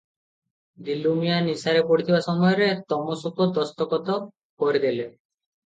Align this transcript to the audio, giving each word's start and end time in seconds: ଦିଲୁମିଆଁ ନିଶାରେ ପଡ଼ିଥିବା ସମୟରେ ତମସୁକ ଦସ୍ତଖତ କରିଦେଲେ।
ଦିଲୁମିଆଁ 0.87 1.35
ନିଶାରେ 1.49 1.83
ପଡ଼ିଥିବା 1.91 2.23
ସମୟରେ 2.29 2.71
ତମସୁକ 2.95 3.51
ଦସ୍ତଖତ 3.61 4.19
କରିଦେଲେ। 4.67 5.11